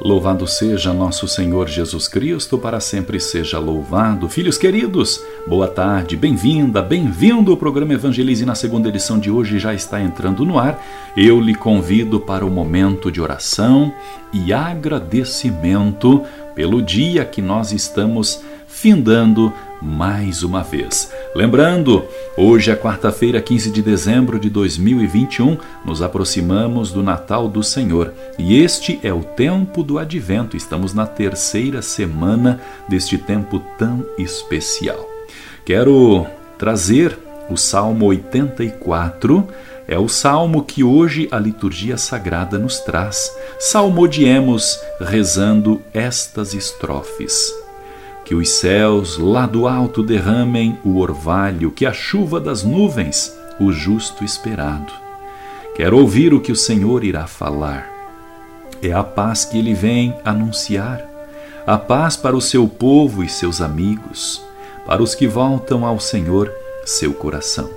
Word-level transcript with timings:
Louvado 0.00 0.48
seja 0.48 0.92
nosso 0.92 1.28
Senhor 1.28 1.68
Jesus 1.68 2.08
Cristo, 2.08 2.58
para 2.58 2.80
sempre 2.80 3.20
seja 3.20 3.58
louvado. 3.58 4.28
Filhos 4.28 4.58
queridos, 4.58 5.22
boa 5.46 5.68
tarde, 5.68 6.16
bem-vinda, 6.16 6.82
bem-vindo. 6.82 7.52
O 7.52 7.56
programa 7.56 7.92
Evangelize 7.92 8.44
na 8.44 8.54
segunda 8.54 8.88
edição 8.88 9.18
de 9.18 9.30
hoje 9.30 9.60
já 9.60 9.72
está 9.72 10.00
entrando 10.00 10.44
no 10.44 10.58
ar. 10.58 10.82
Eu 11.16 11.40
lhe 11.40 11.54
convido 11.54 12.18
para 12.18 12.44
o 12.44 12.50
momento 12.50 13.12
de 13.12 13.20
oração 13.20 13.92
e 14.32 14.52
agradecimento 14.52 16.22
pelo 16.54 16.82
dia 16.82 17.24
que 17.24 17.40
nós 17.40 17.70
estamos 17.70 18.42
findando 18.66 19.52
mais 19.80 20.42
uma 20.42 20.62
vez. 20.62 21.12
Lembrando, 21.34 22.04
hoje 22.36 22.70
é 22.70 22.76
quarta-feira, 22.76 23.40
15 23.40 23.70
de 23.70 23.80
dezembro 23.80 24.38
de 24.38 24.50
2021, 24.50 25.56
nos 25.82 26.02
aproximamos 26.02 26.92
do 26.92 27.02
Natal 27.02 27.48
do 27.48 27.62
Senhor 27.62 28.12
e 28.38 28.60
este 28.60 29.00
é 29.02 29.14
o 29.14 29.24
tempo 29.24 29.82
do 29.82 29.98
advento. 29.98 30.58
Estamos 30.58 30.92
na 30.92 31.06
terceira 31.06 31.80
semana 31.80 32.60
deste 32.86 33.16
tempo 33.16 33.62
tão 33.78 34.04
especial. 34.18 35.08
Quero 35.64 36.26
trazer 36.58 37.18
o 37.48 37.56
Salmo 37.56 38.06
84 38.06 39.48
é 39.88 39.98
o 39.98 40.08
salmo 40.08 40.64
que 40.64 40.84
hoje 40.84 41.28
a 41.30 41.38
liturgia 41.38 41.96
sagrada 41.96 42.58
nos 42.58 42.78
traz. 42.80 43.34
Salmodiemos 43.58 44.78
rezando 45.00 45.82
estas 45.92 46.54
estrofes. 46.54 47.61
Que 48.32 48.36
os 48.36 48.48
céus 48.48 49.18
lá 49.18 49.44
do 49.44 49.68
alto 49.68 50.02
derramem 50.02 50.78
o 50.82 51.00
orvalho, 51.00 51.70
que 51.70 51.84
a 51.84 51.92
chuva 51.92 52.40
das 52.40 52.62
nuvens 52.62 53.30
o 53.60 53.70
justo 53.70 54.24
esperado. 54.24 54.90
Quero 55.76 55.98
ouvir 55.98 56.32
o 56.32 56.40
que 56.40 56.50
o 56.50 56.56
Senhor 56.56 57.04
irá 57.04 57.26
falar. 57.26 57.86
É 58.82 58.90
a 58.90 59.04
paz 59.04 59.44
que 59.44 59.58
ele 59.58 59.74
vem 59.74 60.16
anunciar, 60.24 61.06
a 61.66 61.76
paz 61.76 62.16
para 62.16 62.34
o 62.34 62.40
seu 62.40 62.66
povo 62.66 63.22
e 63.22 63.28
seus 63.28 63.60
amigos, 63.60 64.42
para 64.86 65.02
os 65.02 65.14
que 65.14 65.26
voltam 65.26 65.84
ao 65.84 66.00
Senhor, 66.00 66.50
seu 66.86 67.12
coração. 67.12 67.68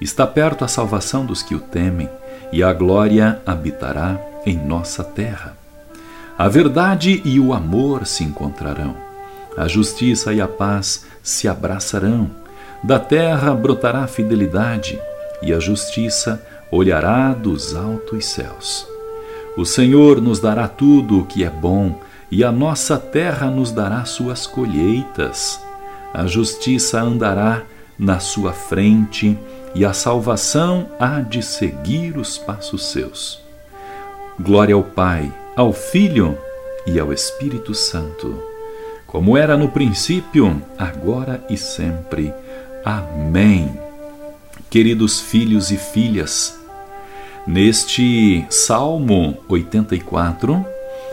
Está 0.00 0.26
perto 0.26 0.64
a 0.64 0.68
salvação 0.68 1.26
dos 1.26 1.42
que 1.42 1.54
o 1.54 1.60
temem, 1.60 2.08
e 2.50 2.62
a 2.62 2.72
glória 2.72 3.42
habitará 3.44 4.18
em 4.46 4.56
nossa 4.56 5.04
terra. 5.04 5.54
A 6.38 6.48
verdade 6.48 7.20
e 7.26 7.38
o 7.38 7.52
amor 7.52 8.06
se 8.06 8.24
encontrarão 8.24 9.11
a 9.56 9.68
justiça 9.68 10.32
e 10.32 10.40
a 10.40 10.48
paz 10.48 11.04
se 11.22 11.46
abraçarão. 11.46 12.30
Da 12.82 12.98
terra 12.98 13.54
brotará 13.54 14.00
a 14.00 14.08
fidelidade, 14.08 14.98
e 15.42 15.52
a 15.52 15.58
justiça 15.58 16.44
olhará 16.70 17.32
dos 17.32 17.76
altos 17.76 18.24
céus. 18.26 18.86
O 19.56 19.64
Senhor 19.64 20.20
nos 20.20 20.40
dará 20.40 20.66
tudo 20.66 21.20
o 21.20 21.24
que 21.26 21.44
é 21.44 21.50
bom, 21.50 22.00
e 22.30 22.42
a 22.42 22.50
nossa 22.50 22.96
terra 22.96 23.48
nos 23.48 23.70
dará 23.70 24.04
suas 24.04 24.46
colheitas. 24.46 25.60
A 26.14 26.26
justiça 26.26 27.00
andará 27.00 27.62
na 27.98 28.18
sua 28.18 28.52
frente, 28.52 29.38
e 29.74 29.84
a 29.84 29.92
salvação 29.92 30.88
há 30.98 31.20
de 31.20 31.42
seguir 31.42 32.16
os 32.16 32.38
passos 32.38 32.90
seus. 32.90 33.40
Glória 34.40 34.74
ao 34.74 34.82
Pai, 34.82 35.32
ao 35.54 35.72
Filho 35.72 36.36
e 36.86 36.98
ao 36.98 37.12
Espírito 37.12 37.74
Santo 37.74 38.51
como 39.12 39.36
era 39.36 39.58
no 39.58 39.68
princípio, 39.68 40.62
agora 40.78 41.44
e 41.50 41.54
sempre. 41.54 42.32
Amém. 42.82 43.78
Queridos 44.70 45.20
filhos 45.20 45.70
e 45.70 45.76
filhas, 45.76 46.58
neste 47.46 48.46
Salmo 48.48 49.36
84, 49.50 50.64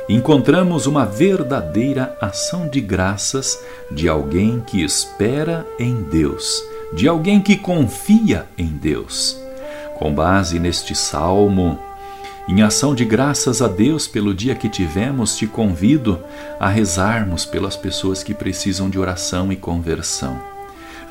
encontramos 0.07 0.85
uma 0.87 1.05
verdadeira 1.05 2.17
ação 2.21 2.69
de 2.69 2.79
graças 2.79 3.59
de 3.91 4.07
alguém 4.07 4.63
que 4.65 4.81
espera 4.81 5.67
em 5.77 6.01
Deus, 6.03 6.63
de 6.93 7.05
alguém 7.05 7.41
que 7.41 7.57
confia 7.57 8.47
em 8.57 8.67
Deus. 8.67 9.37
Com 9.97 10.13
base 10.13 10.57
neste 10.57 10.95
salmo, 10.95 11.77
em 12.49 12.63
ação 12.63 12.95
de 12.95 13.05
graças 13.05 13.61
a 13.61 13.67
Deus 13.67 14.07
pelo 14.07 14.33
dia 14.33 14.55
que 14.55 14.67
tivemos, 14.67 15.37
te 15.37 15.45
convido 15.45 16.19
a 16.59 16.67
rezarmos 16.67 17.45
pelas 17.45 17.75
pessoas 17.75 18.23
que 18.23 18.33
precisam 18.33 18.89
de 18.89 18.97
oração 18.97 19.51
e 19.51 19.55
conversão. 19.55 20.41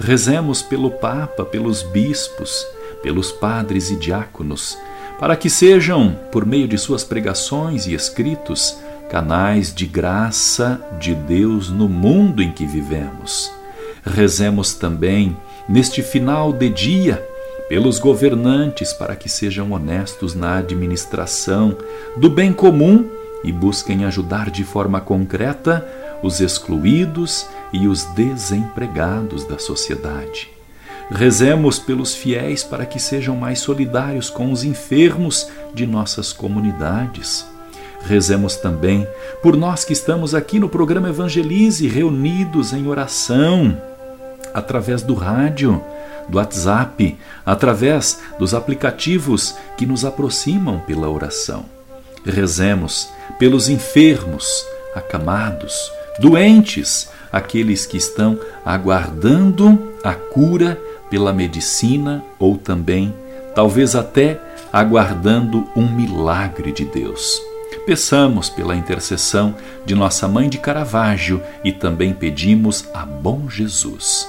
Rezemos 0.00 0.62
pelo 0.62 0.91
Papa, 0.91 1.44
pelos 1.44 1.84
bispos, 1.84 2.66
pelos 3.04 3.31
padres 3.31 3.88
e 3.88 3.94
diáconos, 3.94 4.76
para 5.21 5.37
que 5.37 5.49
sejam, 5.49 6.19
por 6.32 6.44
meio 6.44 6.66
de 6.66 6.76
suas 6.76 7.04
pregações 7.04 7.87
e 7.87 7.94
escritos, 7.94 8.76
canais 9.09 9.72
de 9.72 9.87
graça 9.87 10.81
de 10.99 11.15
Deus 11.15 11.70
no 11.70 11.88
mundo 11.88 12.43
em 12.43 12.50
que 12.50 12.66
vivemos. 12.66 13.49
Rezemos 14.05 14.75
também, 14.75 15.37
neste 15.69 16.03
final 16.03 16.53
de 16.53 16.69
dia, 16.69 17.25
pelos 17.68 17.98
governantes 17.98 18.92
para 18.92 19.14
que 19.14 19.28
sejam 19.28 19.72
honestos 19.72 20.34
na 20.34 20.56
administração 20.58 21.76
do 22.16 22.30
bem 22.30 22.52
comum 22.52 23.04
e 23.44 23.52
busquem 23.52 24.04
ajudar 24.04 24.50
de 24.50 24.64
forma 24.64 25.00
concreta 25.00 25.86
os 26.22 26.40
excluídos 26.40 27.46
e 27.72 27.86
os 27.86 28.04
desempregados 28.14 29.44
da 29.44 29.58
sociedade. 29.58 30.50
Rezemos 31.10 31.78
pelos 31.78 32.14
fiéis 32.14 32.64
para 32.64 32.84
que 32.84 32.98
sejam 32.98 33.36
mais 33.36 33.60
solidários 33.60 34.28
com 34.28 34.50
os 34.50 34.64
enfermos 34.64 35.48
de 35.72 35.86
nossas 35.86 36.32
comunidades. 36.32 37.46
Rezemos 38.04 38.56
também 38.56 39.06
por 39.42 39.56
nós 39.56 39.84
que 39.84 39.92
estamos 39.92 40.34
aqui 40.34 40.58
no 40.58 40.68
programa 40.68 41.08
Evangelize, 41.08 41.86
reunidos 41.86 42.72
em 42.72 42.86
oração, 42.86 43.80
através 44.52 45.02
do 45.02 45.14
rádio, 45.14 45.82
do 46.28 46.38
WhatsApp, 46.38 47.16
através 47.44 48.20
dos 48.38 48.54
aplicativos 48.54 49.56
que 49.76 49.86
nos 49.86 50.04
aproximam 50.04 50.80
pela 50.80 51.08
oração. 51.08 51.64
Rezemos 52.24 53.08
pelos 53.38 53.68
enfermos, 53.68 54.64
acamados, 54.94 55.90
doentes, 56.18 57.10
aqueles 57.32 57.86
que 57.86 57.96
estão 57.96 58.38
aguardando 58.64 59.92
a 60.02 60.14
cura 60.14 60.80
pela 61.10 61.32
medicina 61.32 62.22
ou 62.38 62.56
também, 62.56 63.14
talvez 63.54 63.94
até, 63.94 64.40
aguardando 64.72 65.66
um 65.74 65.88
milagre 65.88 66.72
de 66.72 66.84
Deus. 66.84 67.40
Peçamos 67.86 68.50
pela 68.50 68.76
intercessão 68.76 69.54
de 69.86 69.94
nossa 69.94 70.28
mãe 70.28 70.46
de 70.48 70.58
Caravaggio 70.58 71.40
e 71.64 71.72
também 71.72 72.12
pedimos 72.12 72.86
a 72.92 73.06
bom 73.06 73.48
Jesus. 73.48 74.28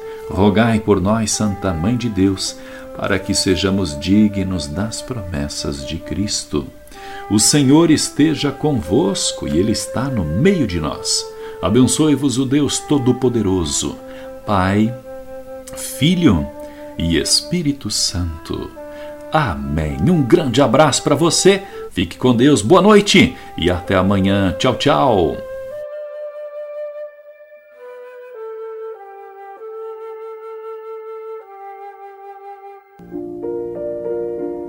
Rogai 0.31 0.79
por 0.79 0.99
nós, 0.99 1.31
Santa 1.31 1.73
Mãe 1.73 1.95
de 1.95 2.09
Deus, 2.09 2.57
para 2.97 3.19
que 3.19 3.33
sejamos 3.33 3.99
dignos 3.99 4.67
das 4.67 5.01
promessas 5.01 5.85
de 5.85 5.97
Cristo. 5.97 6.65
O 7.29 7.39
Senhor 7.39 7.91
esteja 7.91 8.51
convosco 8.51 9.47
e 9.47 9.57
Ele 9.57 9.71
está 9.71 10.05
no 10.05 10.23
meio 10.23 10.67
de 10.67 10.79
nós. 10.79 11.25
Abençoe-vos 11.61 12.37
o 12.37 12.45
Deus 12.45 12.79
Todo-Poderoso, 12.79 13.95
Pai, 14.45 14.93
Filho 15.77 16.47
e 16.97 17.17
Espírito 17.17 17.89
Santo. 17.89 18.71
Amém. 19.31 19.97
Um 20.09 20.21
grande 20.21 20.61
abraço 20.61 21.03
para 21.03 21.15
você. 21.15 21.63
Fique 21.91 22.17
com 22.17 22.35
Deus. 22.35 22.61
Boa 22.61 22.81
noite 22.81 23.35
e 23.57 23.69
até 23.69 23.95
amanhã. 23.95 24.55
Tchau, 24.57 24.75
tchau. 24.75 25.50